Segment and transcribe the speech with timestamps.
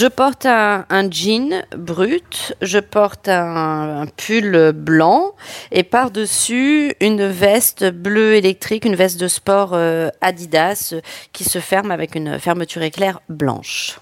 [0.00, 5.32] Je porte un, jean brut, je porte un, pull blanc
[5.72, 10.94] et par-dessus une veste bleue électrique, une veste de sport euh, Adidas
[11.32, 13.98] qui se ferme avec une fermeture éclair blanche.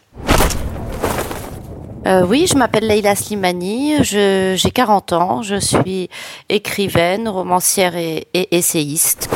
[2.07, 6.11] Euh, oui, je m'appelle Leila Slimani, j'ai 40 ans, je suis
[6.51, 9.31] écrivaine, romancière et essayiste.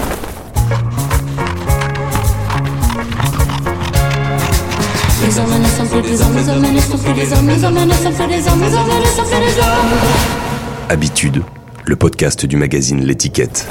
[10.88, 11.44] Habitude,
[11.84, 13.68] le podcast du magazine L'étiquette.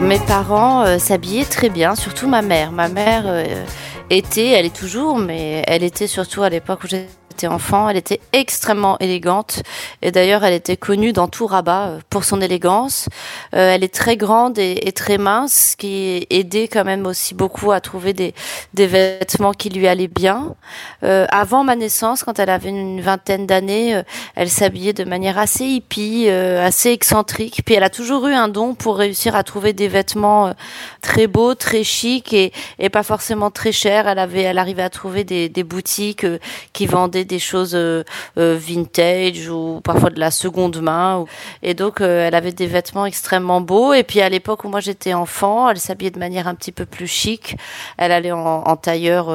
[0.00, 2.70] Mes parents euh, s'habillaient très bien, surtout ma mère.
[2.70, 3.64] Ma mère euh,
[4.08, 7.08] était, elle est toujours, mais elle était surtout à l'époque où j'étais
[7.46, 9.62] enfant, elle était extrêmement élégante.
[10.02, 13.08] Et d'ailleurs, elle était connue dans tout Rabat euh, pour son élégance.
[13.54, 17.72] Euh, elle est très grande et, très mince, ce qui aidait quand même aussi beaucoup
[17.72, 18.34] à trouver des,
[18.74, 20.54] vêtements qui lui allaient bien.
[21.02, 24.02] Euh, avant ma naissance, quand elle avait une vingtaine d'années,
[24.34, 27.62] elle s'habillait de manière assez hippie, assez excentrique.
[27.64, 30.54] Puis elle a toujours eu un don pour réussir à trouver des vêtements
[31.02, 34.08] très beaux, très chics et, et pas forcément très chers.
[34.08, 36.26] Elle avait, elle arrivait à trouver des, des boutiques
[36.72, 38.02] qui vendaient des choses euh,
[38.38, 41.24] euh, vintage ou parfois de la seconde main.
[41.62, 43.92] Et donc, euh, elle avait des vêtements extrêmement beaux.
[43.92, 46.86] Et puis, à l'époque où moi j'étais enfant, elle s'habillait de manière un petit peu
[46.86, 47.56] plus chic.
[47.96, 49.30] Elle allait en, tailleur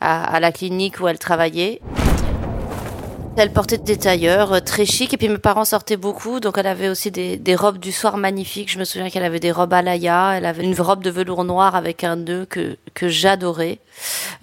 [0.00, 1.80] à, à la clinique où elle travaillait.
[3.38, 6.66] Elle portait des tailleurs euh, très chic et puis mes parents sortaient beaucoup donc elle
[6.66, 8.70] avait aussi des, des robes du soir magnifiques.
[8.72, 11.44] Je me souviens qu'elle avait des robes à laïa, elle avait une robe de velours
[11.44, 13.78] noir avec un nœud que, que j'adorais.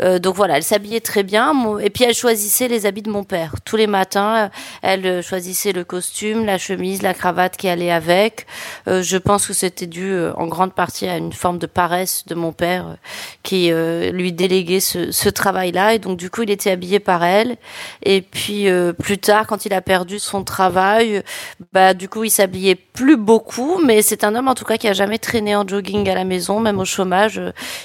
[0.02, 3.24] Euh, donc voilà, elle s'habillait très bien et puis elle choisissait les habits de mon
[3.24, 3.56] père.
[3.66, 4.50] Tous les matins,
[4.82, 8.46] elle euh, choisissait le costume, la chemise, la cravate qui allait avec.
[8.88, 12.26] Euh, je pense que c'était dû euh, en grande partie à une forme de paresse
[12.28, 12.98] de mon père
[13.44, 13.72] qui
[14.12, 17.58] lui déléguait ce, ce travail-là et donc du coup il était habillé par elle
[18.04, 21.24] et puis plus tard, quand il a perdu son travail,
[21.72, 24.88] bah du coup, il s'habillait plus beaucoup, mais c'est un homme en tout cas qui
[24.88, 27.42] a jamais traîné en jogging à la maison, même au chômage.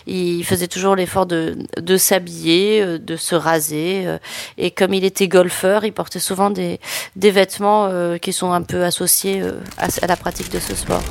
[0.06, 4.04] Il faisait toujours l'effort de, de s'habiller, euh, de se raser.
[4.06, 4.18] Euh,
[4.56, 6.80] et comme il était golfeur, il portait souvent des,
[7.16, 9.42] des vêtements euh, qui sont un peu associés
[9.76, 11.02] à la pratique de ce sport.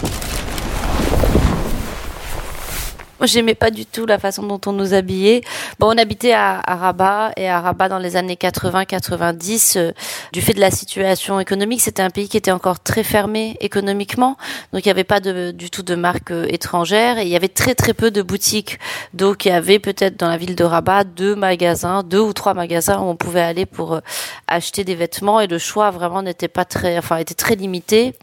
[3.19, 5.41] Moi, j'aimais pas du tout la façon dont on nous habillait.
[5.79, 9.91] Bon, on habitait à, Rabat et à Rabat dans les années 80-90, euh,
[10.33, 14.37] du fait de la situation économique, c'était un pays qui était encore très fermé économiquement,
[14.71, 17.47] donc il n'y avait pas du tout de marques euh, étrangères et il y avait
[17.47, 18.77] très très peu de boutiques.
[19.15, 22.53] Donc il y avait peut-être dans la ville de Rabat deux magasins, deux ou trois
[22.53, 23.99] magasins où on pouvait aller pour euh,
[24.47, 28.13] acheter des vêtements et le choix vraiment n'était pas très, enfin était très limité.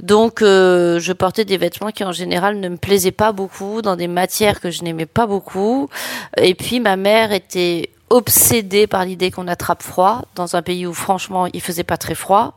[0.00, 4.08] Donc je portais des vêtements qui en général ne me plaisaient pas beaucoup dans des
[4.08, 5.88] matières que je n'aimais pas beaucoup.
[6.36, 10.92] Et puis ma mère était obsédée par l'idée qu'on attrape froid dans un pays où
[10.92, 12.54] franchement il faisait pas très froid.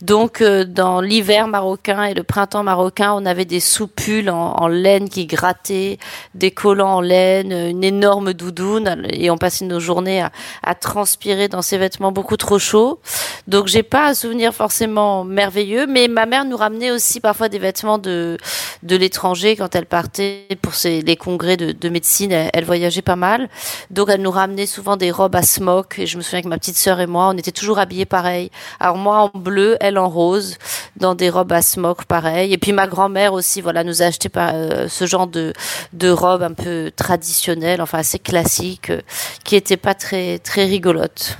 [0.00, 5.10] Donc euh, dans l'hiver marocain et le printemps marocain, on avait des soupules en, laine
[5.10, 5.98] qui grattaient,
[6.34, 10.24] des collants en laine, une énorme doudoune et on passait nos journées
[10.62, 12.98] à, transpirer dans ces vêtements beaucoup trop chauds.
[13.46, 17.58] Donc j'ai pas un souvenir forcément merveilleux, mais ma mère nous ramenait aussi parfois des
[17.58, 18.38] vêtements de
[18.82, 22.32] de l'étranger quand elle partait pour ses, les congrès de, de médecine.
[22.32, 23.48] Elle voyageait pas mal,
[23.90, 26.58] donc elle nous ramenait souvent des robes à smock et je me souviens que ma
[26.58, 28.50] petite sœur et moi, on était toujours habillés pareil.
[28.80, 30.58] Alors moi en bleu, elle en rose,
[30.96, 32.52] dans des robes à smock pareil.
[32.52, 35.52] Et puis ma grand-mère aussi, voilà, nous a acheté euh, ce genre de
[35.92, 39.00] de robes un peu traditionnelles, enfin assez classiques, euh,
[39.44, 41.36] qui étaient pas très très rigolotes.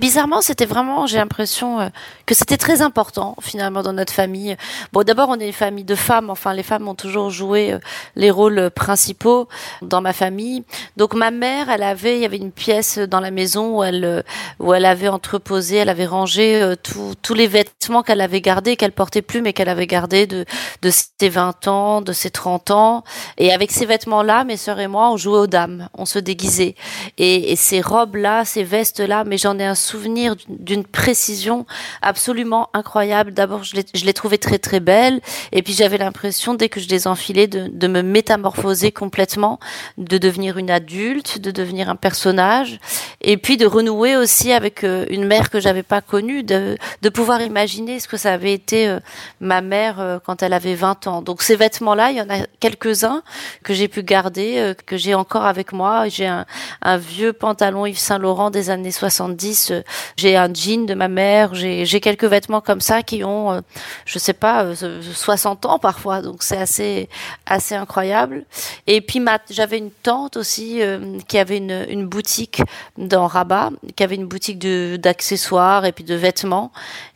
[0.00, 1.88] Bizarrement, c'était vraiment, j'ai l'impression euh,
[2.26, 4.56] que c'était très important finalement dans notre famille.
[4.92, 6.30] Bon, d'abord, on est une famille de femmes.
[6.30, 7.78] Enfin, les femmes ont toujours joué euh,
[8.16, 9.46] les rôles principaux
[9.82, 10.64] dans ma famille.
[10.96, 14.04] Donc, ma mère, elle avait, il y avait une pièce dans la maison où elle,
[14.04, 14.22] euh,
[14.58, 19.22] où elle avait entreposé, elle avait rangé tous les vêtements qu'elle avait gardés, qu'elle portait
[19.22, 20.46] plus, mais qu'elle avait gardés de,
[20.80, 23.04] de ses 20 ans, de ses 30 ans.
[23.36, 26.74] Et avec ces vêtements-là, mes sœurs et moi, on jouait aux dames, on se déguisait.
[27.18, 31.66] Et, et ces robes-là, ces vestes-là, mais j'en ai un souvenir d'une précision
[32.02, 33.32] absolument incroyable.
[33.32, 35.20] D'abord, je les trouvais très très belles,
[35.52, 39.58] et puis j'avais l'impression dès que je les enfilais de, de, me métamorphoser complètement,
[39.98, 42.78] de devenir une adulte, de devenir un personnage,
[43.20, 47.08] et puis de renouer aussi avec euh, une mère que j'avais pas connue, de, de
[47.08, 49.00] pouvoir imaginer ce que ça avait été euh,
[49.40, 51.22] ma mère euh, quand elle avait 20 ans.
[51.22, 53.22] Donc ces vêtements-là, il y en a quelques-uns
[53.64, 56.08] que j'ai pu garder, que j'ai encore avec moi.
[56.08, 56.46] J'ai un,
[56.82, 59.72] un vieux pantalon Yves Saint Laurent des années 70
[60.16, 63.60] J'ai un jean de ma mère, j'ai quelques vêtements comme ça qui ont, euh,
[64.04, 67.08] je sais pas, 60 ans parfois, donc c'est assez
[67.46, 68.44] assez incroyable.
[68.86, 70.80] Et puis j'avais une tante aussi
[71.28, 72.62] qui avait une, une boutique
[72.98, 76.72] dans Rabat, qui avait une boutique d'accessoires et puis de vêtements.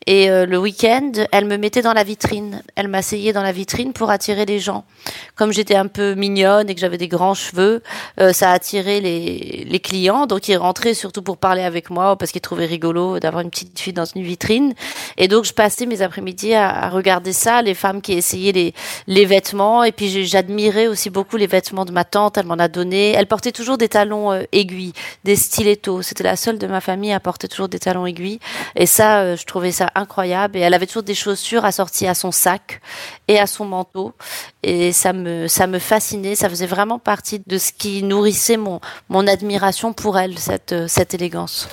[0.07, 2.63] Et le week-end, elle me mettait dans la vitrine.
[2.77, 4.85] Elle m'asseyait dans la vitrine pour attirer les gens.
[5.35, 7.83] Comme j'étais un peu mignonne et que j'avais des grands cheveux,
[8.33, 10.27] ça attirait les, les clients.
[10.27, 13.79] Donc ils rentraient surtout pour parler avec moi parce qu'ils trouvaient rigolo d'avoir une petite
[13.79, 14.75] fille dans une vitrine.
[15.17, 18.75] Et donc je passais mes après-midi à, regarder ça, les femmes qui essayaient
[19.07, 19.85] les, vêtements.
[19.85, 22.39] Et puis j'admirais aussi beaucoup les vêtements de ma tante.
[22.39, 23.13] Elle m'en a donné.
[23.13, 24.93] Elle portait toujours des talons euh, aiguilles,
[25.25, 26.03] des stilettos.
[26.03, 28.41] C'était la seule de ma famille à porter toujours des talons aiguilles.
[28.77, 30.57] Et ça, euh, je trouvais ça incroyable.
[30.59, 32.81] Et elle avait toujours des chaussures assorties à son sac
[33.29, 34.13] et à son manteau.
[34.63, 36.35] Et ça me, ça me fascinait.
[36.35, 41.15] Ça faisait vraiment partie de ce qui nourrissait mon, mon admiration pour elle, cette, cette
[41.15, 41.69] élégance.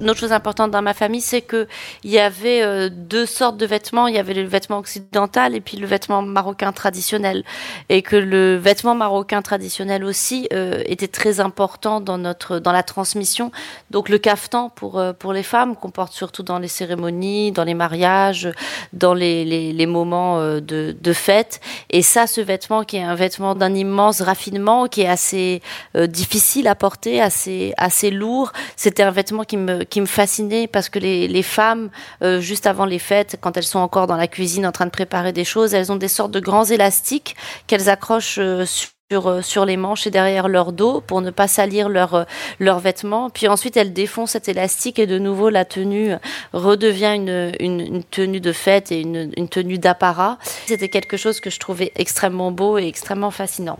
[0.00, 1.66] Une autre chose importante dans ma famille, c'est que
[2.04, 4.06] il y avait euh, deux sortes de vêtements.
[4.06, 7.42] Il y avait le vêtement occidental et puis le vêtement marocain traditionnel,
[7.88, 12.84] et que le vêtement marocain traditionnel aussi euh, était très important dans notre dans la
[12.84, 13.50] transmission.
[13.90, 17.64] Donc le caftan pour euh, pour les femmes qu'on porte surtout dans les cérémonies, dans
[17.64, 18.48] les mariages,
[18.92, 21.60] dans les les, les moments de de fête.
[21.90, 25.60] Et ça, ce vêtement qui est un vêtement d'un immense raffinement, qui est assez
[25.96, 28.52] difficile à porter, assez assez lourd.
[28.76, 31.90] C'était un vêtement qui me qui me fascinait parce que les, les femmes,
[32.22, 34.90] euh, juste avant les fêtes, quand elles sont encore dans la cuisine en train de
[34.90, 37.36] préparer des choses, elles ont des sortes de grands élastiques
[37.66, 41.48] qu'elles accrochent euh, sur, euh, sur les manches et derrière leur dos pour ne pas
[41.48, 42.26] salir leurs
[42.58, 43.30] leurs vêtements.
[43.30, 46.12] Puis ensuite, elles défont cet élastique et de nouveau la tenue
[46.52, 50.38] redevient une, une, une tenue de fête et une, une tenue d'apparat.
[50.66, 53.78] C'était quelque chose que je trouvais extrêmement beau et extrêmement fascinant.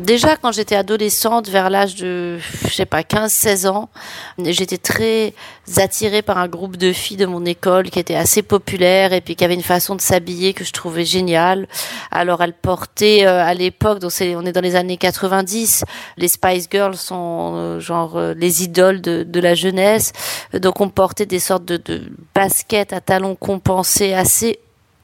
[0.00, 3.90] Déjà, quand j'étais adolescente, vers l'âge de, je sais pas, 15-16 ans,
[4.38, 5.34] j'étais très
[5.76, 9.36] attirée par un groupe de filles de mon école qui était assez populaire et puis
[9.36, 11.68] qui avait une façon de s'habiller que je trouvais géniale.
[12.10, 15.84] Alors, elles portaient, euh, à l'époque, donc c'est, on est dans les années 90,
[16.16, 20.14] les Spice Girls sont euh, genre euh, les idoles de, de, la jeunesse.
[20.54, 24.60] Donc, on portait des sortes de, de baskets à talons compensés assez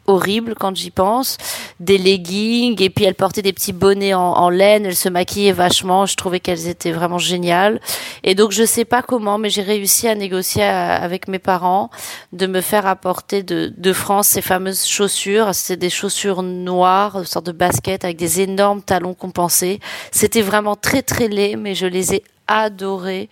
[0.06, 1.36] horrible quand j'y pense,
[1.80, 6.06] des leggings et puis elle portait des petits bonnets en, laine, elle se maquillait vachement,
[6.06, 7.80] je trouvais qu'elles étaient vraiment géniales.
[8.22, 11.90] Et donc je sais pas comment mais j'ai réussi à négocier avec mes parents
[12.32, 17.24] de me faire apporter de, de France ces fameuses chaussures, c'était des chaussures noires, une
[17.24, 19.80] sorte de basket avec des énormes talons compensés,
[20.10, 23.28] c'était vraiment très très laid mais je les ai adoré.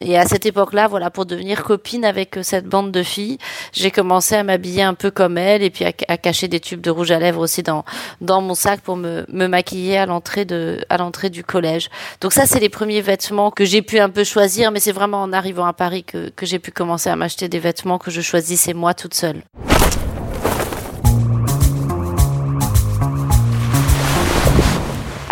[0.00, 3.38] Et à cette époque-là, voilà, pour devenir copine avec euh, cette bande de filles,
[3.72, 6.90] j'ai commencé à m'habiller un peu comme elle et puis à, cacher des tubes de
[6.90, 7.84] rouge à lèvres aussi dans
[8.20, 11.88] dans mon sac pour me, me maquiller à l'entrée de à l'entrée du collège.
[12.20, 15.22] Donc ça, c'est les premiers vêtements que j'ai pu un peu choisir, mais c'est vraiment
[15.22, 18.20] en arrivant à Paris que que j'ai pu commencer à m'acheter des vêtements que je
[18.20, 19.42] choisissais moi toute seule.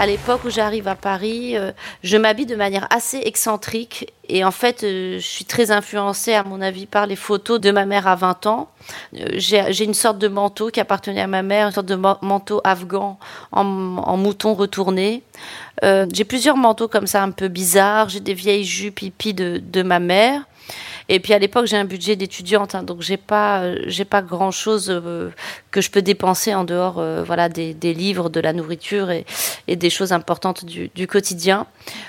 [0.05, 1.73] À l'époque où j'arrive à Paris, euh,
[2.03, 6.45] je m'habille de manière assez excentrique et en fait, euh, je suis très influencée, à
[6.45, 8.69] mon avis, par les photos de ma mère à 20 ans.
[9.15, 12.61] Euh, j'ai une sorte de manteau qui appartenait à ma mère, une sorte de manteau
[12.65, 13.19] afghan
[13.51, 15.23] en, mouton retourné.
[15.83, 18.11] j'ai plusieurs manteaux comme ça un peu bizarres.
[18.11, 20.43] J'ai des vieilles jupes hippies de, de ma mère.
[21.09, 24.23] Et puis à l'époque, j'ai un budget d'étudiante, hein, donc j'ai pas, euh, j'ai pas
[24.23, 25.31] grand chose euh,
[25.71, 29.27] que je peux dépenser en dehors, euh, voilà, des, des, livres, de la nourriture et,
[29.69, 31.67] et des choses importantes du, du, quotidien.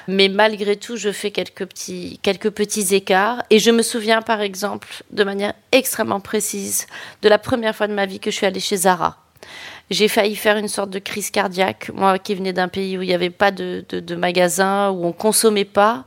[0.07, 3.43] Mais malgré tout, je fais quelques petits, quelques petits écarts.
[3.49, 6.87] Et je me souviens, par exemple, de manière extrêmement précise,
[7.21, 9.17] de la première fois de ma vie que je suis allée chez Zara.
[9.91, 13.07] J'ai failli faire une sorte de crise cardiaque, moi qui venais d'un pays où il
[13.07, 16.05] n'y avait pas de, de, de magasin, où on consommait pas.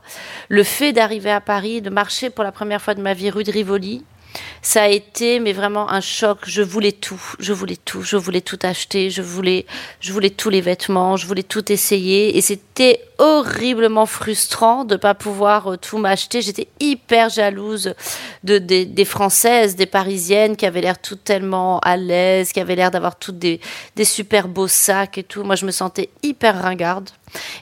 [0.49, 3.45] Le fait d'arriver à Paris, de marcher pour la première fois de ma vie rue
[3.45, 4.03] de Rivoli,
[4.61, 6.39] ça a été mais vraiment un choc.
[6.45, 9.65] Je voulais tout, je voulais tout, je voulais tout acheter, je voulais,
[9.99, 15.13] je voulais tous les vêtements, je voulais tout essayer et c'était horriblement frustrant de pas
[15.13, 16.41] pouvoir euh, tout m'acheter.
[16.41, 17.93] J'étais hyper jalouse
[18.43, 22.91] de, des françaises, des parisiennes qui avaient l'air toutes tellement à l'aise, qui avaient l'air
[22.91, 23.59] d'avoir toutes des,
[23.95, 25.43] des super beaux sacs et tout.
[25.43, 27.09] Moi, je me sentais hyper ringarde.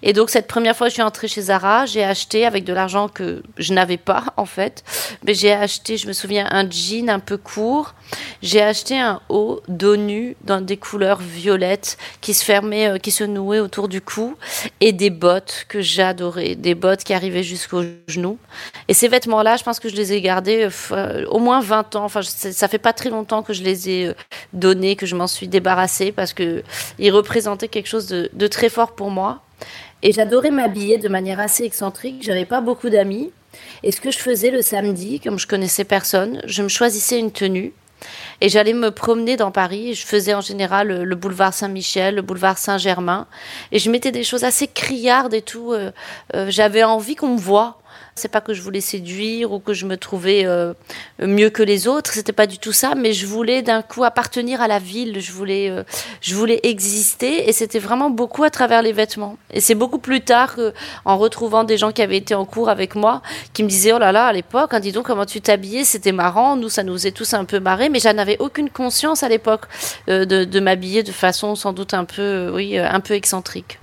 [0.04, 3.08] Et donc cette première fois, je suis entrée chez Zara, j'ai acheté avec de l'argent
[3.08, 4.84] que je n'avais pas en fait,
[5.24, 7.94] mais j'ai acheté, je me souviens, un jean un peu court.
[8.42, 13.12] J'ai acheté un haut dos nu dans des couleurs violettes qui se fermaient, euh, qui
[13.12, 14.36] se nouaient autour du cou,
[14.80, 18.38] et des bottes que j'adorais, des bottes qui arrivaient jusqu'aux genoux.
[18.88, 22.06] Et ces vêtements-là, je pense que je les ai gardés euh, au moins 20 ans.
[22.06, 24.14] Enfin, ça fait pas très longtemps que je les ai euh,
[24.54, 26.64] donnés, que je m'en suis débarrassée parce que
[27.00, 29.42] ils représentaient quelque chose de très fort pour moi.
[30.04, 32.22] Et j'adorais m'habiller de manière assez excentrique.
[32.22, 33.32] J'avais pas beaucoup d'amis.
[33.84, 37.32] Et ce que je faisais le samedi, comme je connaissais personne, je me choisissais une
[37.32, 37.74] tenue.
[38.42, 39.96] Et j'allais me promener dans Paris.
[39.96, 43.28] Je faisais en général le, boulevard Saint-Michel, le boulevard Saint-Germain.
[43.72, 45.74] Et je mettais des choses assez criardes et tout.
[45.74, 45.92] Euh,
[46.36, 47.80] euh, j'avais envie qu'on me voie.
[48.18, 50.74] C'est pas que je voulais séduire ou que je me trouvais euh,
[51.20, 54.60] mieux que les autres, c'était pas du tout ça, mais je voulais d'un coup appartenir
[54.60, 55.84] à la ville, je voulais, euh,
[56.22, 59.38] je voulais exister et c'était vraiment beaucoup à travers les vêtements.
[59.54, 60.58] Et c'est beaucoup plus tard
[61.06, 63.22] en retrouvant des gens qui avaient été en cours avec moi,
[63.54, 66.12] qui me disaient oh là là à l'époque, hein, dis donc comment tu t'habillais, c'était
[66.12, 69.30] marrant, nous ça nous est tous un peu marré, mais j'en avais aucune conscience à
[69.30, 69.66] l'époque
[70.10, 73.80] euh, de, de m'habiller de façon sans doute un peu, oui, un peu excentrique.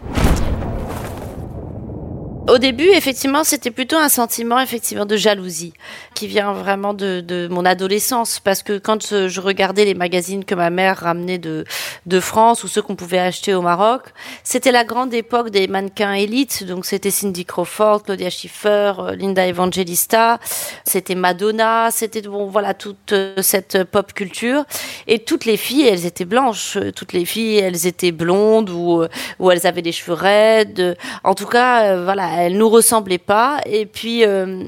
[2.47, 5.73] Au début, effectivement, c'était plutôt un sentiment effectivement de jalousie
[6.15, 10.55] qui vient vraiment de, de, mon adolescence parce que quand je regardais les magazines que
[10.55, 11.65] ma mère ramenait de,
[12.05, 14.03] de France ou ceux qu'on pouvait acheter au Maroc,
[14.43, 16.65] c'était la grande époque des mannequins élites.
[16.65, 20.39] Donc c'était Cindy Crawford, Claudia Schiffer, euh, Linda Evangelista,
[20.85, 24.65] c'était Madonna, c'était bon voilà toute euh, cette pop culture
[25.07, 29.09] et toutes les filles, elles étaient blanches, toutes les filles, elles étaient blondes ou euh,
[29.39, 30.99] ou elles avaient les cheveux raides.
[31.25, 33.61] En tout cas, voilà elle nous ressemblait pas.
[33.67, 34.65] Et puis euh,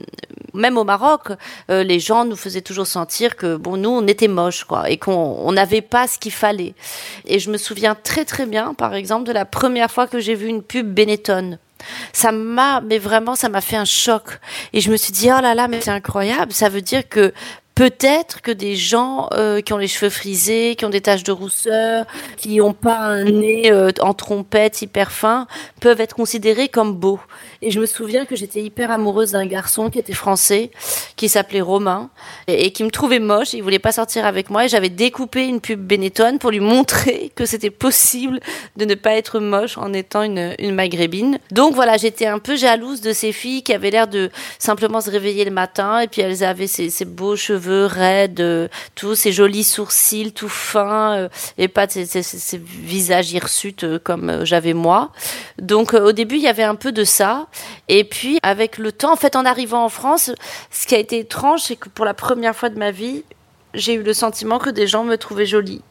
[0.54, 1.32] même au Maroc,
[1.70, 4.96] euh, les gens nous faisaient toujours sentir que bon nous on était moches quoi et
[4.96, 6.74] qu'on n'avait pas ce qu'il fallait.
[7.26, 10.34] Et je me souviens très très bien par exemple de la première fois que j'ai
[10.34, 11.58] vu une pub Benetton.
[12.12, 14.40] Ça m'a, mais vraiment, ça m'a fait un choc.
[14.72, 16.52] Et je me suis dit, oh là là, mais c'est incroyable.
[16.52, 17.32] Ça veut dire que
[17.76, 21.30] peut-être que des gens euh, qui ont les cheveux frisés, qui ont des taches de
[21.30, 22.06] rousseur,
[22.38, 25.46] qui n'ont pas un nez euh, en trompette hyper fin,
[25.82, 27.20] peuvent être considérés comme beaux.
[27.60, 30.70] Et je me souviens que j'étais hyper amoureuse d'un garçon qui était français,
[31.16, 32.08] qui s'appelait Romain,
[32.48, 35.60] et, qui me trouvait moche, il voulait pas sortir avec moi, et j'avais découpé une
[35.60, 38.40] pub Benetton pour lui montrer que c'était possible
[38.78, 41.38] de ne pas être moche en étant une, une maghrébine.
[41.50, 45.10] Donc voilà, j'étais un peu jalouse de ces filles qui avaient l'air de simplement se
[45.10, 49.14] réveiller le matin, et puis elles avaient ces, ces beaux cheveux cheveux raides, euh, tous
[49.14, 52.22] ces jolis sourcils tout fins, euh, et pas ces,
[52.58, 55.10] visages hirsutes euh, comme j'avais moi.
[55.60, 57.46] Donc au début, il y avait un peu de ça.
[57.88, 60.30] Et puis avec le temps, en fait, en arrivant en France,
[60.70, 63.24] ce qui a été étrange, c'est que pour la première fois de ma vie,
[63.74, 65.82] j'ai eu le sentiment que des gens me trouvaient jolie.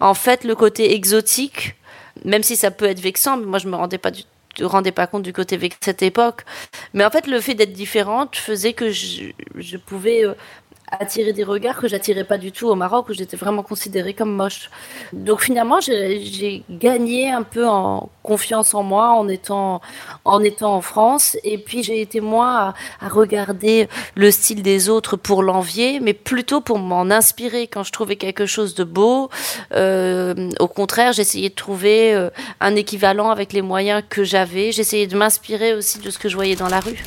[0.00, 1.76] En fait, le côté exotique,
[2.24, 4.22] même si ça peut être vexant, mais moi je me rendais pas du
[4.60, 6.42] rendais pas compte du côté de cette époque.
[6.92, 10.24] Mais en fait, le fait d'être différente faisait que je, je pouvais
[10.98, 14.32] attirer des regards que j'attirais pas du tout au Maroc où j'étais vraiment considérée comme
[14.32, 14.70] moche.
[15.12, 19.80] Donc finalement, j'ai gagné un peu en confiance en moi en étant
[20.24, 25.16] en étant en France et puis j'ai été moi à, regarder le style des autres
[25.16, 29.30] pour l'envier, mais plutôt pour m'en inspirer quand je trouvais quelque chose de beau.
[29.74, 32.30] Euh, au contraire, j'essayais de trouver euh,
[32.60, 34.72] un équivalent avec les moyens que j'avais.
[34.72, 37.02] J'essayais de m'inspirer aussi de ce que je voyais dans la rue.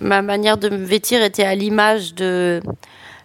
[0.00, 2.60] Ma manière de me vêtir était à l'image de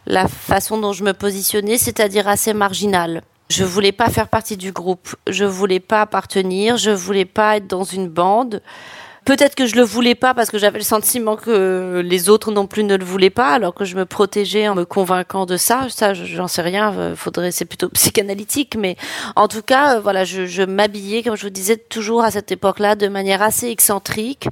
[0.05, 3.21] la façon dont je me positionnais, c'est-à-dire assez marginale.
[3.49, 7.67] Je voulais pas faire partie du groupe, je voulais pas appartenir, je voulais pas être
[7.67, 8.61] dans une bande.
[9.25, 12.67] Peut-être que je le voulais pas parce que j'avais le sentiment que les autres non
[12.67, 15.87] plus ne le voulaient pas, alors que je me protégeais en me convainquant de ça.
[15.89, 16.93] Ça, j'en sais rien.
[16.93, 18.97] Euh, faudrait, c'est plutôt psychanalytique, mais
[19.35, 22.51] en tout cas, euh, voilà, je, je m'habillais, comme je vous disais, toujours à cette
[22.51, 24.47] époque-là, de manière assez excentrique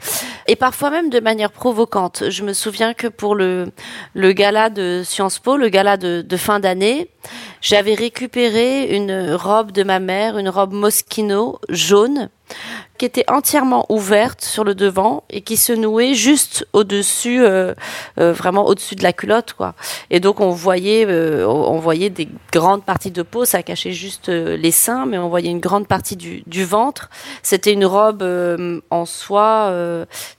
[0.48, 2.24] et parfois même de manière provocante.
[2.30, 3.72] Je me souviens que pour le
[4.14, 7.10] le gala de Sciences Po, le gala de, de fin d'année,
[7.62, 12.30] j'avais récupéré une robe de ma mère, une robe Moschino jaune
[13.02, 17.74] qui était entièrement ouverte sur le devant et qui se nouait juste au-dessus, euh,
[18.20, 19.74] euh, vraiment au-dessus de la culotte, quoi.
[20.12, 24.28] Et donc on voyait, euh, on voyait des grandes parties de peau, ça cachait juste
[24.30, 27.10] les seins, mais on voyait une grande partie du, du ventre.
[27.42, 28.24] C'était une robe
[28.92, 29.74] en soie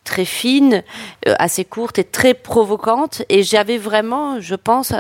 [0.04, 0.85] très fine,
[1.26, 3.23] assez courte et très provocante.
[3.28, 4.92] Et j'avais vraiment, je pense,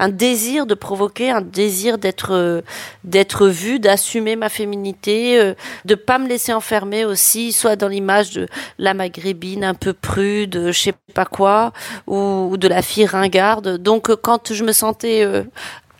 [0.00, 2.64] un désir de provoquer, un désir d'être,
[3.04, 5.54] d'être vue, d'assumer ma féminité,
[5.84, 10.66] de pas me laisser enfermer aussi, soit dans l'image de la maghrébine un peu prude,
[10.66, 11.72] je sais pas quoi,
[12.06, 13.78] ou, de la fille ringarde.
[13.78, 15.44] Donc quand je me sentais euh,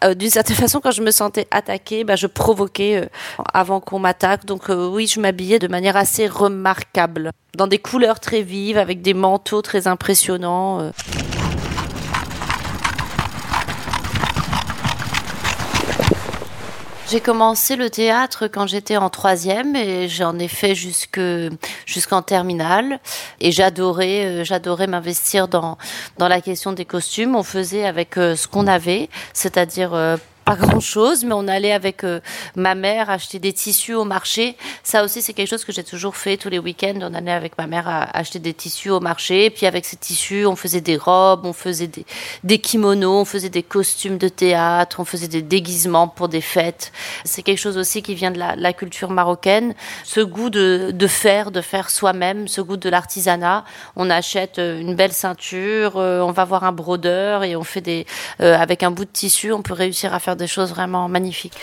[0.04, 3.06] Euh, d'une certaine façon, quand je me sentais attaquée, bah, je provoquais euh,
[3.52, 4.44] avant qu'on m'attaque.
[4.44, 9.02] Donc euh, oui, je m'habillais de manière assez remarquable, dans des couleurs très vives, avec
[9.02, 10.92] des manteaux très impressionnants.
[17.14, 21.20] J'ai commencé le théâtre quand j'étais en troisième et j'en ai fait jusque
[21.86, 22.98] jusqu'en terminale
[23.38, 25.78] et j'adorais j'adorais m'investir dans
[26.18, 27.36] dans la question des costumes.
[27.36, 32.20] On faisait avec ce qu'on avait, c'est-à-dire pas grand chose, mais on allait avec euh,
[32.54, 34.56] ma mère acheter des tissus au marché.
[34.82, 36.98] Ça aussi, c'est quelque chose que j'ai toujours fait tous les week-ends.
[37.00, 39.50] On allait avec ma mère acheter des tissus au marché.
[39.50, 42.04] Puis avec ces tissus, on faisait des robes, on faisait des,
[42.44, 46.92] des kimonos, on faisait des costumes de théâtre, on faisait des déguisements pour des fêtes.
[47.24, 49.74] C'est quelque chose aussi qui vient de la, culture marocaine.
[50.02, 53.64] Ce goût de, de faire, de faire soi-même, ce goût de l'artisanat.
[53.96, 57.80] On achète euh, une belle ceinture, euh, on va voir un brodeur et on fait
[57.80, 58.04] des,
[58.40, 61.58] avec un bout de tissu, on peut réussir à faire des choses vraiment magnifiques.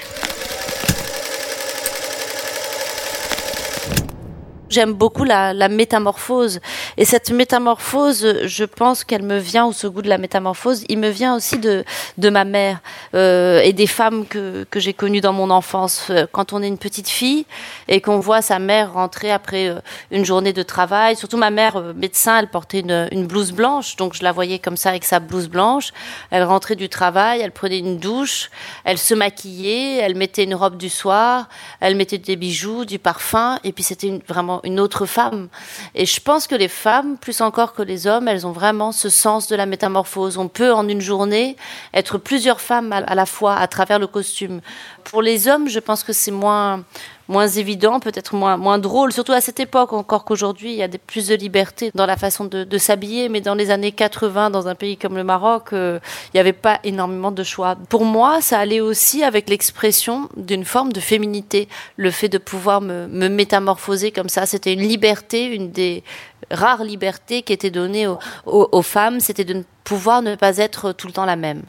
[4.71, 6.61] J'aime beaucoup la, la, métamorphose.
[6.95, 10.97] Et cette métamorphose, je pense qu'elle me vient, ou ce goût de la métamorphose, il
[10.97, 11.83] me vient aussi de,
[12.17, 12.79] de ma mère
[13.13, 16.09] euh, et des femmes que, que j'ai connues dans mon enfance.
[16.31, 17.45] Quand on est une petite fille
[17.89, 21.75] et qu'on voit sa mère rentrer après euh, une journée de travail, surtout ma mère,
[21.75, 25.03] euh, médecin, elle portait une, une blouse blanche, donc je la voyais comme ça avec
[25.03, 25.91] sa blouse blanche.
[26.29, 28.49] Elle rentrait du travail, elle prenait une douche,
[28.85, 31.49] elle se maquillait, elle mettait une robe du soir,
[31.81, 35.49] elle mettait des bijoux, du parfum, et puis c'était vraiment une autre femme.
[35.95, 39.09] Et je pense que les femmes, plus encore que les hommes, elles ont vraiment ce
[39.09, 40.37] sens de la métamorphose.
[40.37, 41.55] On peut en une journée
[41.93, 44.61] être plusieurs femmes à la fois à travers le costume.
[45.03, 46.83] Pour les hommes, je pense que c'est moins
[47.31, 50.87] moins évident, peut-être moins, moins drôle, surtout à cette époque, encore qu'aujourd'hui, il y a
[50.87, 54.75] plus de liberté dans la façon de, s'habiller, mais dans les années 80, dans un
[54.75, 57.75] pays comme le Maroc, euh, il n'y avait pas énormément de choix.
[57.89, 62.81] Pour moi, ça allait aussi avec l'expression d'une forme de féminité, le fait de pouvoir
[62.81, 66.03] me, me métamorphoser comme ça, c'était une liberté, une des
[66.49, 71.07] rares libertés qui était donnée aux, aux femmes, c'était de pouvoir ne pas être tout
[71.07, 71.63] le temps la même.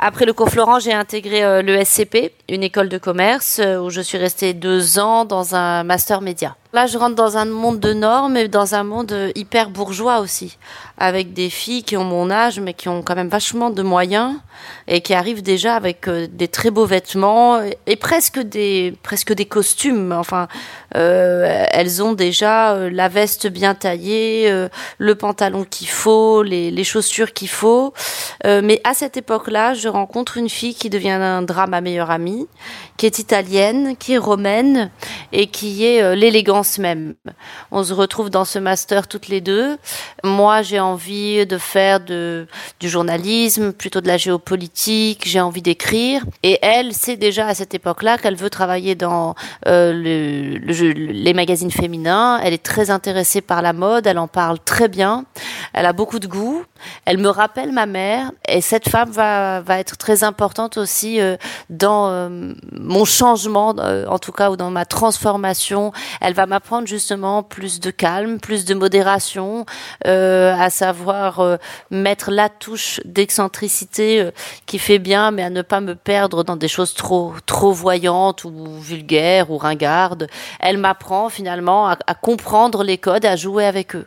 [0.00, 3.90] Après le cours Florent, j'ai intégré euh, le SCP, une école de commerce, euh, où
[3.90, 6.56] je suis restée deux ans dans un master média.
[6.74, 10.58] Là, je rentre dans un monde de normes et dans un monde hyper bourgeois aussi,
[10.98, 14.34] avec des filles qui ont mon âge, mais qui ont quand même vachement de moyens
[14.86, 19.46] et qui arrivent déjà avec euh, des très beaux vêtements et presque des presque des
[19.46, 20.12] costumes.
[20.12, 20.48] Enfin,
[20.96, 26.84] euh, elles ont déjà euh, la veste bien taillée, euh, le pantalon qu'il faut, les,
[26.84, 27.92] chaussures qu'il faut.
[28.46, 32.10] Euh, mais à cette époque-là, je rencontre une fille qui devient un drame ma meilleure
[32.10, 32.48] amie,
[32.96, 34.90] qui est italienne, qui est romaine
[35.32, 36.16] et qui est
[36.78, 37.14] même.
[37.70, 39.78] On se retrouve dans ce master toutes les deux.
[40.24, 42.46] Moi, j'ai envie de faire du
[42.88, 46.22] journalisme, plutôt de la géopolitique, j'ai envie d'écrire.
[46.42, 49.34] Et elle sait déjà à cette époque-là qu'elle veut travailler dans
[49.66, 52.40] euh, le, le, les magazines féminins.
[52.42, 55.24] Elle est très intéressée par la mode, elle en parle très bien.
[55.72, 56.64] Elle a beaucoup de goût.
[57.04, 58.32] Elle me rappelle ma mère.
[58.46, 61.36] Et cette femme va, va être très importante aussi euh,
[61.70, 65.92] dans euh, mon changement, euh, en tout cas, ou dans ma transformation.
[66.20, 69.66] Elle va m'apprendre justement plus de calme, plus de modération,
[70.04, 71.58] à savoir
[71.90, 74.30] mettre la touche d'excentricité
[74.66, 78.44] qui fait bien, mais à ne pas me perdre dans des choses trop trop voyantes
[78.44, 80.26] ou vulgaires ou ringardes.
[80.60, 84.06] Elle m'apprend finalement à, à comprendre les codes, à jouer avec eux.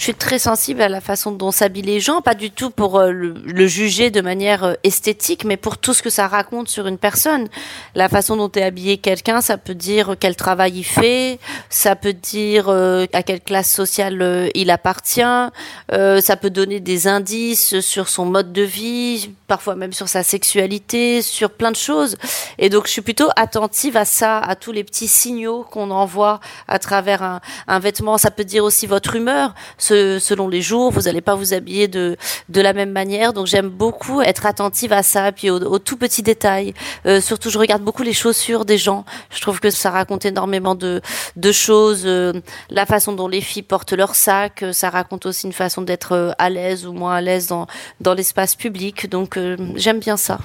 [0.00, 2.98] Je suis très sensible à la façon dont s'habillent les gens, pas du tout pour
[2.98, 6.86] euh, le, juger de manière euh, esthétique, mais pour tout ce que ça raconte sur
[6.86, 7.48] une personne.
[7.94, 12.14] La façon dont est habillé quelqu'un, ça peut dire quel travail il fait, ça peut
[12.14, 15.20] dire euh, à quelle classe sociale il appartient,
[15.90, 21.22] ça peut donner des indices sur son mode de vie, parfois même sur sa sexualité,
[21.22, 22.16] sur plein de choses.
[22.58, 26.38] Et donc je suis plutôt attentive à ça, à tous les petits signaux qu'on envoie
[26.68, 28.16] à travers un, un vêtement.
[28.16, 32.16] Ça peut dire aussi votre humeur selon les jours, vous n'allez pas vous habiller de,
[32.48, 33.32] de la même manière.
[33.32, 36.72] Donc j'aime beaucoup être attentive à ça, puis aux, aux tout petits détails.
[37.06, 39.04] Euh, surtout, je regarde beaucoup les chaussures des gens.
[39.34, 41.00] Je trouve que ça raconte énormément de,
[41.34, 42.02] de choses.
[42.04, 42.32] Euh,
[42.70, 46.32] la façon dont les filles portent leur sac, ça raconte aussi une façon d'être euh,
[46.38, 47.66] à l'aise ou moins à l'aise dans,
[48.00, 49.10] dans l'espace public.
[49.10, 49.36] Donc
[49.76, 50.38] j'aime bien ça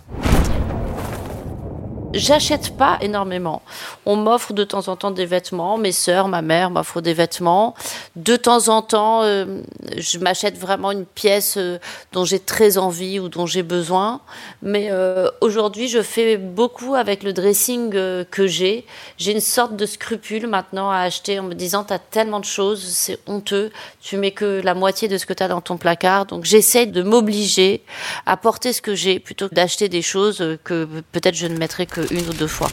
[2.15, 3.61] j'achète pas énormément.
[4.05, 5.77] On m'offre de temps en temps des vêtements.
[5.77, 7.75] Mes sœurs, ma mère m'offrent des vêtements.
[8.15, 9.61] De temps en temps, euh,
[9.97, 11.77] je m'achète vraiment une pièce euh,
[12.13, 14.21] dont j'ai très envie ou dont j'ai besoin.
[14.61, 18.85] Mais euh, aujourd'hui, je fais beaucoup avec le dressing que j'ai.
[19.17, 22.45] J'ai une sorte de scrupule maintenant à acheter en me disant, tu as tellement de
[22.45, 23.71] choses, c'est honteux.
[24.01, 26.25] Tu mets que la moitié de ce que tu as dans ton placard.
[26.25, 27.83] Donc j'essaie de m'obliger
[28.25, 31.85] à porter ce que j'ai plutôt que d'acheter des choses que peut-être je ne mettrai
[31.85, 32.69] que une ou deux fois.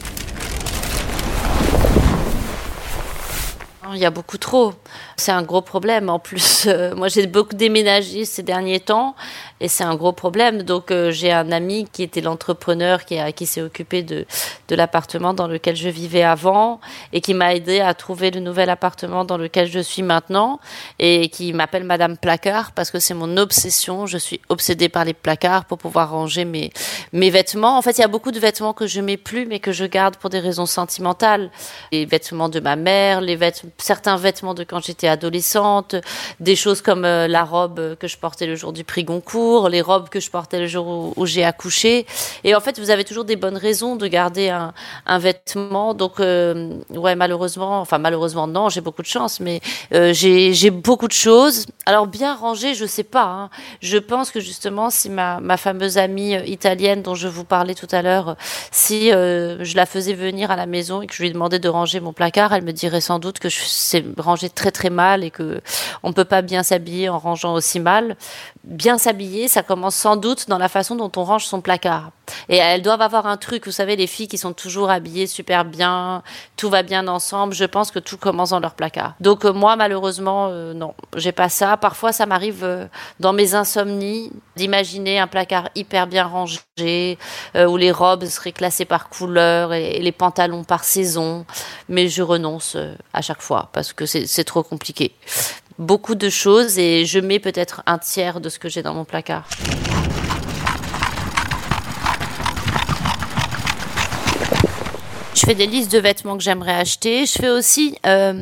[3.90, 4.74] Il y a beaucoup trop.
[5.16, 6.08] C'est un gros problème.
[6.08, 9.16] En plus, euh, moi, j'ai beaucoup déménagé ces derniers temps
[9.60, 10.62] et c'est un gros problème.
[10.62, 14.24] Donc, euh, j'ai un ami qui était l'entrepreneur qui, qui s'est occupé de,
[14.68, 16.80] de l'appartement dans lequel je vivais avant
[17.12, 20.60] et qui m'a aidé à trouver le nouvel appartement dans lequel je suis maintenant
[21.00, 24.06] et qui m'appelle Madame Placard parce que c'est mon obsession.
[24.06, 26.72] Je suis obsédée par les placards pour pouvoir ranger mes,
[27.12, 27.76] mes vêtements.
[27.78, 29.84] En fait, il y a beaucoup de vêtements que je mets plus mais que je
[29.84, 31.50] garde pour des raisons sentimentales.
[31.90, 35.96] Les vêtements de ma mère, les vêtements, certains vêtements de quand j'étais adolescente,
[36.40, 39.80] des choses comme euh, la robe que je portais le jour du prix Goncourt, les
[39.80, 42.06] robes que je portais le jour où, j'ai accouché.
[42.44, 45.94] Et en fait, vous avez toujours des bonnes raisons de garder un, vêtement.
[45.94, 49.60] Donc, euh, ouais, malheureusement, enfin malheureusement non, j'ai beaucoup de chance, mais
[49.94, 51.66] euh, j'ai beaucoup de choses.
[51.86, 53.24] Alors bien rangé, je sais pas.
[53.24, 53.50] Hein.
[53.80, 57.88] Je pense que justement, si ma, ma fameuse amie italienne dont je vous parlais tout
[57.92, 58.36] à l'heure,
[58.70, 62.00] si je la faisais venir à la maison et que je lui demandais de ranger
[62.00, 65.30] mon placard, elle me dirait sans doute que je sais ranger très très mal et
[65.30, 65.60] que
[66.02, 68.16] on peut pas bien s'habiller en rangeant aussi mal.
[68.64, 72.10] Bien s'habiller, ça commence sans doute dans la façon dont on range son placard.
[72.48, 75.64] Et elles doivent avoir un truc, vous savez, les filles qui sont toujours habillées super
[75.64, 76.22] bien,
[76.56, 77.54] tout va bien ensemble.
[77.54, 79.14] Je pense que tout commence dans leur placard.
[79.20, 81.76] Donc euh, moi, malheureusement, euh, non, j'ai pas ça.
[81.76, 82.86] Parfois, ça m'arrive euh,
[83.20, 87.18] dans mes insomnies d'imaginer un placard hyper bien rangé,
[87.56, 91.46] où les robes seraient classées par couleur et, les pantalons par saison.
[91.88, 92.76] Mais je renonce
[93.12, 95.12] à chaque fois parce que c'est trop compliqué.
[95.78, 99.04] Beaucoup de choses et je mets peut-être un tiers de ce que j'ai dans mon
[99.04, 99.48] placard.
[105.34, 107.26] Je fais des listes de vêtements que j'aimerais acheter.
[107.26, 108.34] Je fais aussi euh,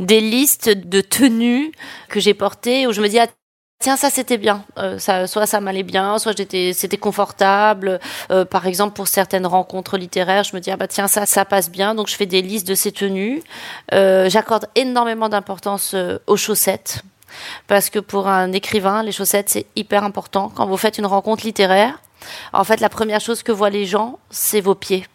[0.00, 1.70] des listes de tenues
[2.08, 3.18] que j'ai portées où je me dis
[3.80, 4.64] tiens ça c'était bien.
[4.78, 8.00] Euh, ça soit ça m'allait bien soit j'étais c'était confortable.
[8.30, 11.44] Euh, par exemple pour certaines rencontres littéraires je me dis ah bah tiens ça ça
[11.44, 11.94] passe bien.
[11.94, 13.42] Donc je fais des listes de ces tenues.
[13.92, 17.02] Euh, j'accorde énormément d'importance euh, aux chaussettes.
[17.66, 20.50] Parce que pour un écrivain les chaussettes c'est hyper important.
[20.54, 22.00] Quand vous faites une rencontre littéraire
[22.52, 25.06] en fait la première chose que voient les gens c'est vos pieds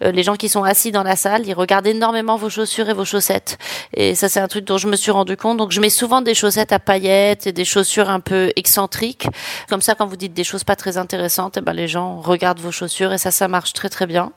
[0.00, 3.04] les gens qui sont assis dans la salle, ils regardent énormément vos chaussures et vos
[3.04, 3.58] chaussettes.
[3.94, 5.58] Et ça, c'est un truc dont je me suis rendu compte.
[5.58, 9.26] Donc, je mets souvent des chaussettes à paillettes et des chaussures un peu excentriques.
[9.68, 12.60] Comme ça, quand vous dites des choses pas très intéressantes, eh ben, les gens regardent
[12.60, 14.32] vos chaussures et ça, ça marche très, très bien.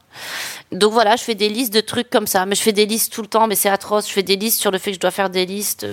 [0.71, 2.45] Donc voilà, je fais des listes de trucs comme ça.
[2.45, 4.07] Mais je fais des listes tout le temps, mais c'est atroce.
[4.07, 5.87] Je fais des listes sur le fait que je dois faire des listes.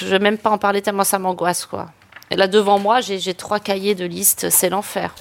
[0.00, 1.90] Je vais même pas en parler tellement ça m'angoisse, quoi.
[2.30, 4.50] Et là, devant moi, j'ai trois cahiers de listes.
[4.50, 5.14] C'est l'enfer.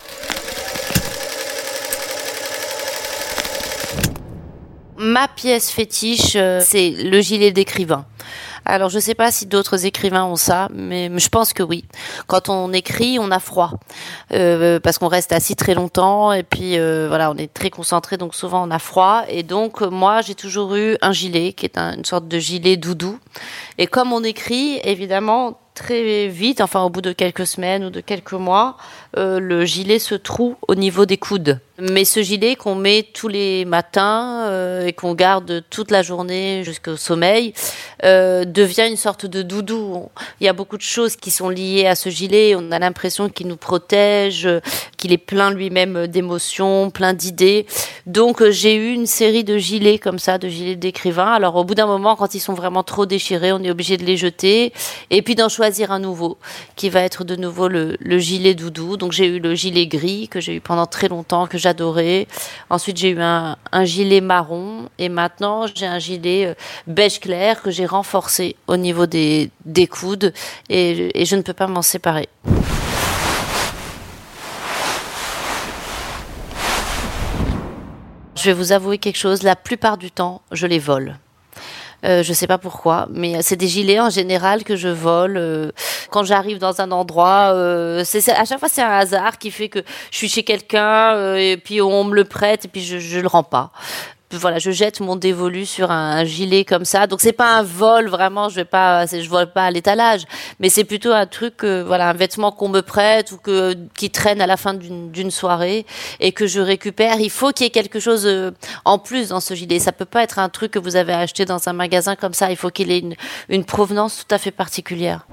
[4.98, 8.06] Ma pièce fétiche, euh, c'est le gilet d'écrivain.
[8.70, 11.86] Alors je sais pas si d'autres écrivains ont ça, mais je pense que oui.
[12.28, 13.72] Quand on écrit, on a froid
[14.34, 18.18] euh, parce qu'on reste assis très longtemps et puis euh, voilà, on est très concentré,
[18.18, 19.24] donc souvent on a froid.
[19.30, 23.20] Et donc moi j'ai toujours eu un gilet qui est une sorte de gilet doudou.
[23.78, 28.02] Et comme on écrit, évidemment très vite, enfin au bout de quelques semaines ou de
[28.02, 28.76] quelques mois,
[29.16, 31.62] euh, le gilet se troue au niveau des coudes.
[31.80, 36.64] Mais ce gilet qu'on met tous les matins euh, et qu'on garde toute la journée
[36.64, 37.54] jusqu'au sommeil
[38.04, 40.10] euh, devient une sorte de doudou.
[40.42, 42.56] Il y a beaucoup de choses qui sont liées à ce gilet.
[42.56, 44.50] On a l'impression qu'il nous protège,
[44.98, 47.68] qu'il est plein lui-même d'émotions, plein d'idées.
[48.08, 51.32] Donc j'ai eu une série de gilets comme ça, de gilets d'écrivain.
[51.32, 54.04] Alors au bout d'un moment, quand ils sont vraiment trop déchirés, on est obligé de
[54.04, 54.74] les jeter.
[55.12, 56.40] Et puis d'en choisir un nouveau,
[56.76, 58.98] qui va être de nouveau le, le gilet doudou.
[58.98, 62.28] Donc j'ai eu le gilet gris que j'ai eu pendant très longtemps, que j'adorais.
[62.70, 66.54] Ensuite j'ai eu un, gilet marron et maintenant j'ai un gilet euh,
[66.88, 70.34] beige clair que j'ai renforcé au niveau des, des coudes
[70.70, 72.30] et je ne peux pas m'en séparer.
[78.36, 81.18] Je vais vous avouer quelque chose, la plupart du temps, je les vole.
[82.06, 85.72] Euh, je sais pas pourquoi, mais c'est des gilets en général que je vole euh,
[86.12, 87.52] quand j'arrive dans un endroit.
[87.54, 89.80] Euh, c'est à chaque fois c'est un hasard qui fait que
[90.12, 93.20] je suis chez quelqu'un euh, et puis on me le prête et puis je, je
[93.20, 93.72] le rends pas.
[94.32, 97.08] Voilà, je jette mon dévolu sur un, gilet comme ça.
[97.08, 100.24] Donc c'est pas un vol vraiment, je vais pas, je vole pas à l'étalage,
[100.60, 104.42] mais c'est plutôt un truc, voilà, un vêtement qu'on me prête ou que qui traîne
[104.42, 105.86] à la fin d'une soirée
[106.20, 107.20] et que je récupère.
[107.20, 108.52] Il faut qu'il y ait quelque chose euh,
[108.86, 109.80] en plus dans ce gilet.
[109.80, 112.52] Ça peut pas être un truc que vous avez acheté dans un magasin comme ça.
[112.52, 113.16] Il faut qu'il ait une,
[113.50, 115.26] une provenance tout à fait particulière.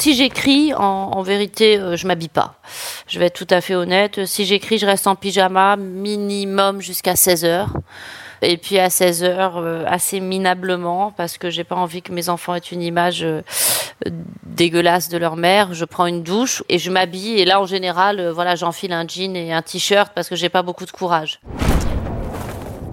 [0.00, 2.54] Si j'écris, en, vérité, euh, je m'habille pas.
[3.06, 4.24] Je vais être tout à fait honnête.
[4.24, 7.74] Si j'écris, je reste en pyjama minimum jusqu'à 16 heures.
[8.40, 12.30] Et puis à 16 heures, euh, assez minablement, parce que j'ai pas envie que mes
[12.30, 13.42] enfants aient une image euh,
[14.46, 15.74] dégueulasse de leur mère.
[15.74, 17.38] Je prends une douche et je m'habille.
[17.38, 20.62] Et là, en général, voilà, j'enfile un jean et un t-shirt parce que j'ai pas
[20.62, 21.40] beaucoup de courage.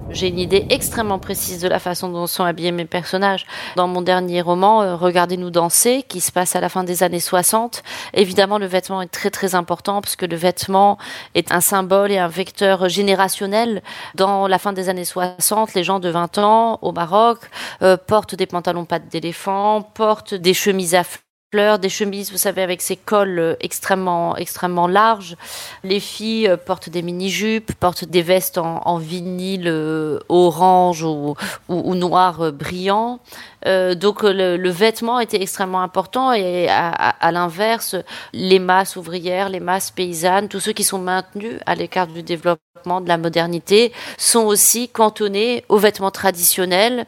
[0.10, 3.46] J'ai une idée extrêmement précise de la façon dont sont habillés mes personnages.
[3.76, 7.20] Dans mon dernier roman, euh, Regardez-nous danser, qui se passe à la fin des années
[7.20, 10.98] 60, évidemment le vêtement est très très important parce que le vêtement
[11.36, 13.84] est un symbole et un vecteur générationnel.
[14.16, 17.40] Dans la fin des années 60, les gens de 20 ans au Maroc
[17.82, 21.04] euh, portent des pantalons pattes d'éléphant, portent des chemises à
[21.54, 25.38] des chemises, vous savez, avec ces cols euh, extrêmement, extrêmement larges.
[25.86, 31.36] Les filles euh, portent des mini-jupes, portent des vestes en, vinyle euh, orange ou,
[31.70, 33.22] ou, noir brillant.
[33.66, 37.96] Donc le, vêtement était extrêmement important et à, l'inverse,
[38.34, 42.68] les masses ouvrières, les masses paysannes, tous ceux qui sont maintenus à l'écart du développement
[42.86, 47.06] de la modernité sont aussi cantonnés aux vêtements traditionnels.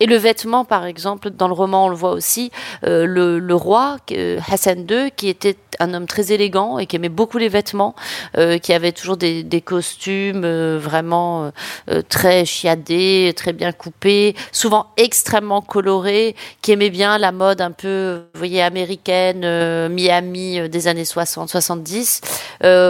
[0.00, 2.50] Et le vêtement, par exemple, dans le roman, on le voit aussi,
[2.84, 3.96] euh, le, roi
[4.50, 7.94] Hassan II, qui était un homme très élégant et qui aimait beaucoup les vêtements,
[8.36, 11.52] euh, qui avait toujours des, costumes euh, vraiment
[12.08, 15.91] très chiadés, très bien coupés, souvent extrêmement colorés,
[16.62, 22.20] qui aimait bien la mode un peu, voyez, américaine, Miami des années 60-70,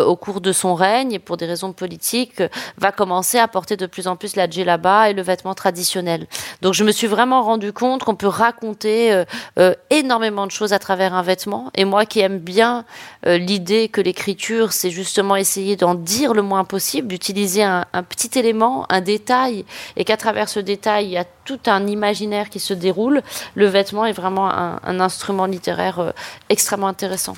[0.05, 2.43] au cours de son règne, pour des raisons politiques
[2.79, 6.27] va commencer à porter de plus en plus la djellaba et le vêtement traditionnel.
[6.61, 9.25] Donc je me suis vraiment rendu compte qu'on peut raconter euh,
[9.59, 11.71] euh, énormément de choses à travers un vêtement.
[11.75, 12.85] Et moi qui aime bien
[13.27, 18.39] euh, l'idée que l'écriture, c'est justement essayer d'en dire le moins possible, d'utiliser un, petit
[18.39, 19.65] élément, un détail,
[19.97, 23.23] et qu'à travers ce détail, il y a tout un imaginaire qui se déroule,
[23.55, 26.13] le vêtement est vraiment un instrument littéraire
[26.49, 27.35] extrêmement intéressant.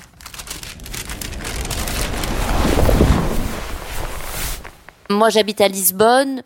[5.09, 6.41] Moi, j'habite à Lisbonne,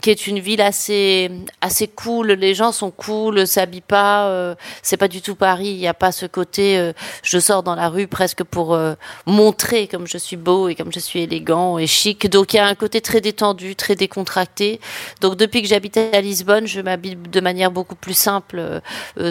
[0.00, 2.32] qui est une ville assez assez cool.
[2.32, 4.28] Les gens sont cool, s'habillent pas.
[4.28, 5.68] Euh, c'est pas du tout Paris.
[5.68, 6.78] Il n'y a pas ce côté.
[6.78, 8.94] Euh, je sors dans la rue presque pour euh,
[9.26, 12.28] montrer comme je suis beau et comme je suis élégant et chic.
[12.30, 14.80] Donc il y a un côté très détendu, très décontracté.
[15.20, 18.80] Donc depuis que j'habite à Lisbonne, je m'habille de manière beaucoup plus simple.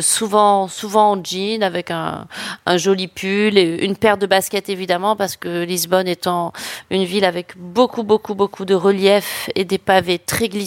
[0.02, 2.28] souvent souvent en jean avec un
[2.66, 6.54] un joli pull et une paire de baskets évidemment parce que Lisbonne étant
[6.90, 10.59] une ville avec beaucoup beaucoup beaucoup de relief et des pavés très glissants.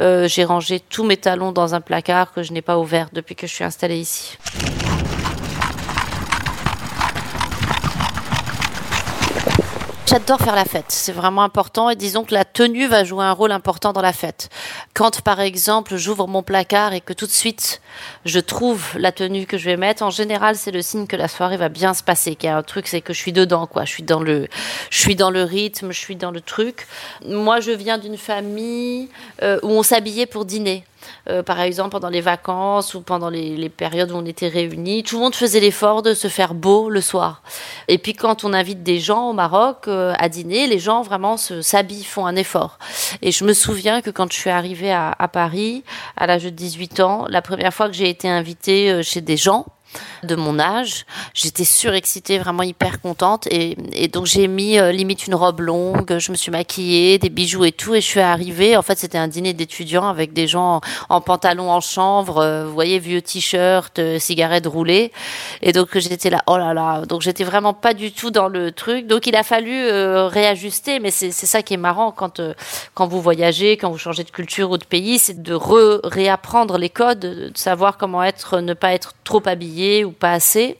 [0.00, 3.34] Euh, j'ai rangé tous mes talons dans un placard que je n'ai pas ouvert depuis
[3.34, 4.38] que je suis installée ici.
[10.08, 13.32] J'adore faire la fête, c'est vraiment important et disons que la tenue va jouer un
[13.32, 14.50] rôle important dans la fête.
[14.94, 17.80] Quand par exemple j'ouvre mon placard et que tout de suite
[18.24, 21.26] je trouve la tenue que je vais mettre, en général c'est le signe que la
[21.26, 23.66] soirée va bien se passer, qu'il y a un truc, c'est que je suis dedans
[23.66, 24.46] quoi, je suis dans le,
[24.90, 26.86] je suis dans le rythme, je suis dans le truc.
[27.26, 29.08] Moi je viens d'une famille
[29.42, 30.84] euh, où on s'habillait pour dîner.
[31.28, 35.16] Euh, par exemple pendant les vacances ou pendant les, périodes où on était réunis, tout
[35.16, 37.42] le monde faisait l'effort de se faire beau le soir.
[37.88, 41.36] Et puis quand on invite des gens au Maroc euh, à dîner, les gens vraiment
[41.36, 42.78] s'habillent, font un effort.
[43.22, 45.84] Et je me souviens que quand je suis arrivée à, à Paris,
[46.16, 49.36] à l'âge de 18 ans, la première fois que j'ai été invitée euh, chez des
[49.36, 49.66] gens,
[50.22, 51.06] de mon âge.
[51.34, 53.46] J'étais surexcitée, vraiment hyper contente.
[53.50, 53.76] Et,
[54.08, 57.72] donc j'ai mis euh, limite une robe longue, je me suis maquillée, des bijoux et
[57.72, 57.94] tout.
[57.94, 58.76] Et je suis arrivée.
[58.76, 62.72] En fait, c'était un dîner d'étudiants avec des gens en, pantalon en chanvre, euh, vous
[62.72, 65.12] voyez, vieux t-shirt, euh, cigarettes roulées.
[65.62, 67.02] Et donc j'étais là, oh là là.
[67.06, 69.06] Donc j'étais vraiment pas du tout dans le truc.
[69.06, 71.00] Donc il a fallu réajuster.
[71.00, 72.40] Mais c'est ça qui est marrant quand,
[72.94, 76.90] quand vous voyagez, quand vous changez de culture ou de pays, c'est de réapprendre les
[76.90, 80.76] codes, de savoir comment être, ne pas être trop habillé ou pas assez.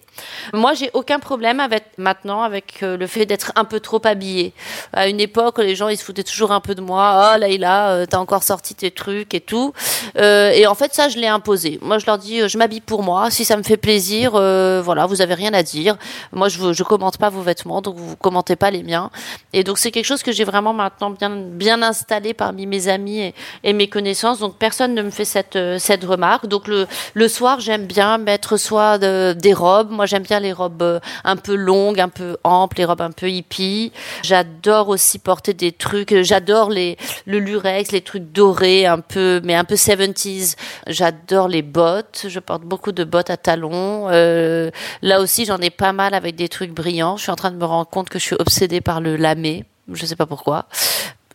[0.52, 4.52] Moi, j'ai aucun problème avec maintenant avec euh, le fait d'être un peu trop habillée.
[4.92, 7.32] À une époque, les gens ils se foutaient toujours un peu de moi.
[7.34, 9.72] Oh Laïla, euh, t'as encore sorti tes trucs et tout.
[10.18, 11.78] Euh, et en fait, ça, je l'ai imposé.
[11.82, 13.30] Moi, je leur dis, je m'habille pour moi.
[13.30, 15.96] Si ça me fait plaisir, voilà, vous avez rien à dire.
[16.32, 19.10] Moi, je je commente pas vos vêtements, donc vous commentez pas les miens.
[19.52, 23.32] Et donc, c'est quelque chose que j'ai vraiment maintenant bien bien installé parmi mes amis
[23.64, 24.38] et, mes connaissances.
[24.38, 26.46] Donc, personne ne me fait cette cette remarque.
[26.46, 29.90] Donc, le le soir, j'aime bien mettre soit de, des robes.
[30.06, 33.28] J'aime bien les robes euh, un peu longues, un peu amples, les robes un peu
[33.30, 33.92] hippie.
[34.22, 36.12] J'adore aussi porter des trucs.
[36.12, 40.56] euh, J'adore les le lurex, les trucs dorés, un peu, mais un peu 70s.
[40.86, 42.26] J'adore les bottes.
[42.28, 44.08] Je porte beaucoup de bottes à talons.
[44.10, 44.70] Euh,
[45.02, 47.16] là aussi, j'en ai pas mal avec des trucs brillants.
[47.16, 49.64] Je suis en train de me rendre compte que je suis obsédée par le lamé.
[49.92, 50.66] Je sais pas pourquoi.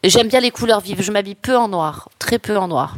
[0.04, 1.02] J'aime bien les couleurs vives.
[1.02, 2.96] Je m'habille peu en noir, très peu en noir.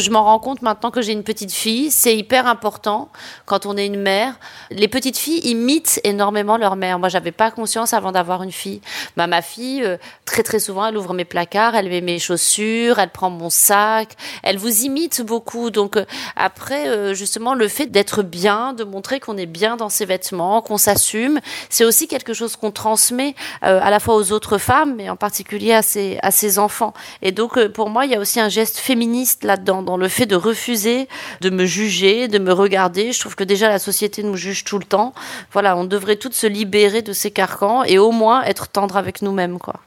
[0.00, 1.90] Je m'en rends compte maintenant que j'ai une petite fille.
[1.90, 3.10] C'est hyper important
[3.44, 4.34] quand on est une mère.
[4.70, 6.98] Les petites filles imitent énormément leur mère.
[6.98, 8.80] Moi, j'avais pas conscience avant d'avoir une fille.
[9.18, 12.98] Bah, ma fille, euh, très très souvent, elle ouvre mes placards, elle met mes chaussures,
[12.98, 14.16] elle prend mon sac.
[14.42, 15.68] Elle vous imite beaucoup.
[15.70, 19.90] Donc euh, après, euh, justement, le fait d'être bien, de montrer qu'on est bien dans
[19.90, 24.56] ses vêtements, qu'on s'assume, c'est aussi quelque chose qu'on transmet à la fois aux autres
[24.56, 26.94] femmes, mais en particulier à ses, à ses enfants.
[27.20, 30.26] Et donc, pour moi, il y a aussi un geste féministe là-dedans, dans le fait
[30.26, 31.08] de refuser
[31.40, 33.12] de me juger, de me regarder.
[33.12, 35.12] Je trouve que déjà la société nous juge tout le temps.
[35.52, 39.20] Voilà, on devrait toutes se libérer de ces carcans et au moins être tendre avec
[39.20, 39.80] nous-mêmes, quoi.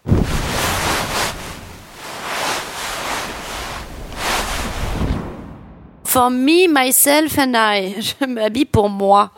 [6.04, 7.96] For me, myself and I.
[8.20, 9.32] Je m'habille pour moi.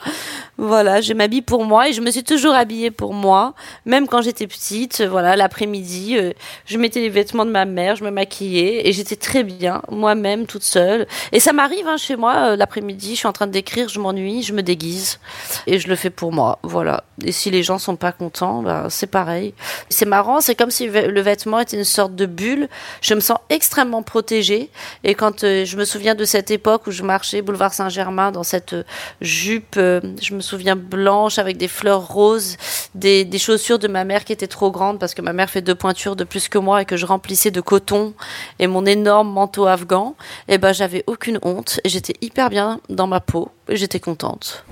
[0.58, 3.54] Voilà, je m'habille pour moi et je me suis toujours habillée pour moi,
[3.86, 5.02] même quand j'étais petite.
[5.02, 6.32] Voilà, l'après-midi, euh,
[6.66, 10.46] je mettais les vêtements de ma mère, je me maquillais et j'étais très bien moi-même
[10.46, 11.08] toute seule.
[11.34, 14.44] Et ça m'arrive hein, chez moi euh, l'après-midi, je suis en train d'écrire, je m'ennuie,
[14.44, 15.20] je me déguise
[15.68, 16.60] et je le fais pour moi.
[16.64, 17.04] Voilà.
[17.26, 19.54] Et si les gens sont pas contents, bah, c'est pareil.
[19.90, 22.70] C'est marrant, c'est comme si le vêtement était une sorte de bulle.
[23.02, 24.70] Je me sens extrêmement protégée
[25.04, 28.44] et quand euh, je me souviens de cette époque où je marchais boulevard Saint-Germain dans
[28.44, 28.74] cette
[29.20, 32.58] jupe, je me souviens blanche avec des fleurs roses,
[32.94, 35.62] des, des chaussures de ma mère qui étaient trop grandes parce que ma mère fait
[35.62, 38.14] deux pointures de plus que moi et que je remplissais de coton
[38.60, 40.16] et mon énorme manteau afghan.
[40.48, 44.64] Et ben j'avais aucune honte et j'étais hyper bien dans ma peau et j'étais contente.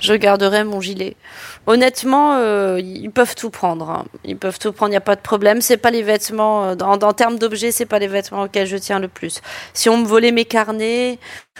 [0.00, 1.16] Je garderai mon gilet.
[1.66, 3.90] Honnêtement, euh, ils peuvent tout prendre.
[3.90, 4.04] hein.
[4.24, 5.60] Ils peuvent tout prendre, il n'y a pas de problème.
[5.60, 8.76] C'est pas les vêtements, euh, en, en termes d'objets, c'est pas les vêtements auxquels je
[8.76, 9.40] tiens le plus.
[9.74, 11.18] Si on me volait mes carnets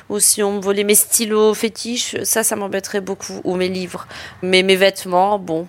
[0.09, 3.41] ou si on me volait mes stylos fétiches, ça, ça m'embêterait beaucoup.
[3.45, 4.07] Ou mes livres.
[4.43, 5.67] Mais mes vêtements, bon.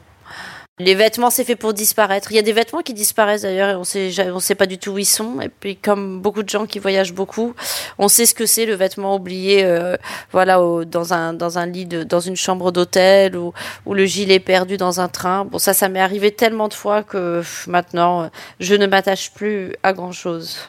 [0.82, 2.32] Les vêtements, c'est fait pour disparaître.
[2.32, 4.78] Il y a des vêtements qui disparaissent d'ailleurs et on sait, on sait pas du
[4.78, 5.42] tout où ils sont.
[5.42, 7.54] Et puis, comme beaucoup de gens qui voyagent beaucoup,
[7.98, 9.98] on sait ce que c'est le vêtement oublié, euh,
[10.32, 13.54] voilà, au- dans un dans un lit de, dans une chambre d'hôtel ou
[13.86, 15.44] ou le gilet perdu dans un train.
[15.44, 18.28] Bon, ça, ça m'est arrivé tellement de fois que maintenant, euh,
[18.62, 20.60] je ne m'attache plus à grand chose.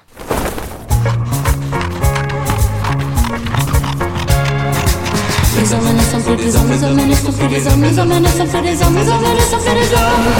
[5.60, 7.98] Les hommes ne sont plus des hommes, les hommes ne sont plus des hommes, les
[7.98, 10.32] hommes ne sont plus des hommes, les hommes ne sont plus des hommes.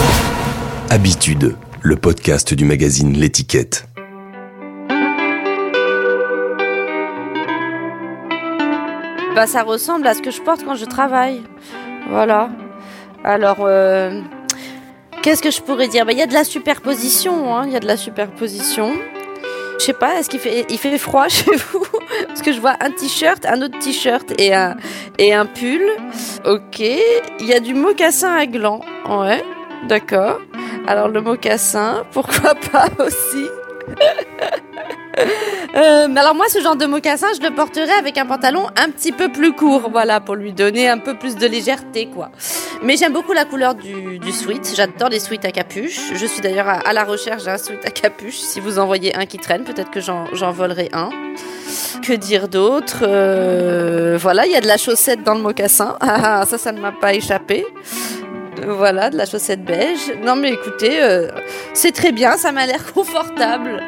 [0.89, 3.87] Habitude, le podcast du magazine L'étiquette.
[9.35, 11.43] Bah, ça ressemble à ce que je porte quand je travaille.
[12.11, 12.51] Voilà.
[13.25, 14.21] Alors, euh,
[15.23, 16.05] qu'est-ce que je pourrais dire?
[16.05, 17.55] Bah, il y a de la superposition.
[17.57, 18.93] hein, Il y a de la superposition.
[19.79, 21.85] Je sais pas, est-ce qu'il fait, il fait froid chez vous?
[22.43, 24.77] Que je vois un t-shirt, un autre t-shirt et un,
[25.19, 25.83] et un pull.
[26.47, 26.81] Ok.
[26.81, 28.81] Il y a du mocassin à gland.
[29.09, 29.45] Ouais.
[29.89, 30.41] D'accord.
[30.87, 33.47] Alors le mocassin, pourquoi pas aussi?
[35.77, 38.91] Euh, mais alors moi, ce genre de mocassin, je le porterais avec un pantalon un
[38.91, 42.31] petit peu plus court, voilà, pour lui donner un peu plus de légèreté, quoi.
[42.83, 44.73] Mais j'aime beaucoup la couleur du, du sweat.
[44.75, 46.01] J'adore les sweats à capuche.
[46.15, 48.39] Je suis d'ailleurs à, la recherche d'un sweat à capuche.
[48.39, 51.11] Si vous en voyez un qui traîne, peut-être que j'en volerai un.
[52.03, 55.97] Que dire d'autre Euh, Voilà, il y a de la chaussette dans le mocassin.
[56.01, 57.65] Ah, ça, ça ne m'a pas échappé.
[58.67, 60.13] Voilà, de la chaussette beige.
[60.23, 61.29] Non, mais écoutez, euh,
[61.75, 63.83] c'est très bien, ça m'a l'air confortable.